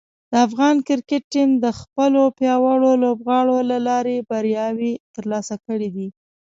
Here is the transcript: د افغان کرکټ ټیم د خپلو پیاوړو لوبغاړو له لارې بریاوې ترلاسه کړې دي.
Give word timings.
د 0.31 0.33
افغان 0.47 0.75
کرکټ 0.87 1.23
ټیم 1.33 1.49
د 1.63 1.65
خپلو 1.79 2.21
پیاوړو 2.37 2.91
لوبغاړو 3.03 3.57
له 3.69 3.77
لارې 3.87 4.15
بریاوې 4.29 4.93
ترلاسه 5.15 5.55
کړې 5.65 5.89
دي. 5.95 6.07